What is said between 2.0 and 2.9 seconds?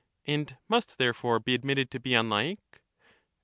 unlike